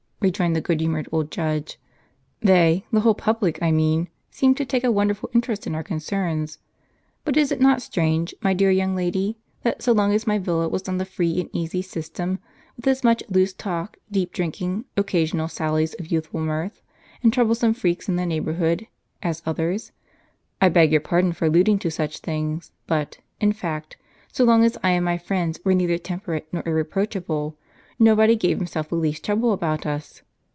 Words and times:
rejoined 0.23 0.55
the 0.55 0.61
good 0.61 0.79
humored 0.79 1.09
old 1.11 1.31
judge." 1.31 1.79
They— 2.49 2.85
the 2.93 2.99
whole 2.99 3.15
public 3.15 3.57
I 3.59 3.71
mean— 3.71 4.07
seem 4.29 4.53
to 4.53 4.63
take 4.65 4.83
a 4.83 4.91
wonderful 4.91 5.31
interest 5.33 5.65
in 5.65 5.73
our 5.73 5.81
concerns. 5.81 6.59
But 7.25 7.37
is 7.37 7.51
it 7.51 7.59
not 7.59 7.81
strange, 7.81 8.31
my 8.39 8.53
dear 8.53 8.69
young 8.69 8.95
lady, 8.95 9.39
that 9.63 9.81
so 9.81 9.91
long 9.93 10.13
as 10.13 10.27
my 10.27 10.37
villa 10.37 10.69
was 10.69 10.87
on 10.87 10.99
the 10.99 11.05
free 11.05 11.41
and 11.41 11.49
easy 11.53 11.81
system, 11.81 12.37
with 12.75 12.85
as 12.85 13.03
much 13.03 13.23
loose 13.29 13.51
talk, 13.51 13.97
deep 14.11 14.31
drinking, 14.31 14.85
occa 14.95 15.23
sional 15.23 15.49
sallies 15.49 15.95
of 15.95 16.11
youthful 16.11 16.39
mirth, 16.41 16.83
and 17.23 17.33
troublesome 17.33 17.73
freaks 17.73 18.07
in 18.07 18.15
the 18.15 18.23
neighborhood, 18.27 18.85
as 19.23 19.41
others,— 19.43 19.91
I 20.61 20.69
beg 20.69 20.91
your 20.91 21.01
pardon 21.01 21.33
for 21.33 21.45
alluding 21.45 21.79
to 21.79 21.89
such 21.89 22.19
things; 22.19 22.69
but, 22.85 23.17
in 23.39 23.53
fact, 23.53 23.97
so 24.31 24.43
long 24.43 24.63
as 24.63 24.77
I 24.83 24.91
and 24.91 25.03
my 25.03 25.17
friends 25.17 25.59
were 25.65 25.73
neither 25.73 25.97
temperate 25.97 26.47
nor 26.51 26.61
irreproachable, 26.63 27.57
nobody 28.03 28.35
gave 28.35 28.57
himself 28.57 28.89
the 28.89 28.95
least 28.95 29.23
trouble 29.23 29.53
about 29.53 29.85
us 29.85 30.23